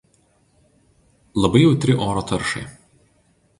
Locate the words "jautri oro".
1.65-2.25